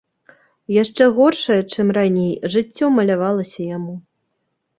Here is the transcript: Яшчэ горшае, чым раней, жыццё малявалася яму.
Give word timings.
Яшчэ 0.83 1.03
горшае, 1.17 1.57
чым 1.73 1.87
раней, 1.99 2.33
жыццё 2.55 2.85
малявалася 2.97 3.61
яму. 3.77 3.95